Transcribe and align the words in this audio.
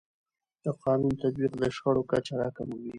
د 0.63 0.65
قانون 0.83 1.13
تطبیق 1.21 1.51
د 1.61 1.63
شخړو 1.75 2.01
کچه 2.11 2.33
راکموي. 2.41 2.89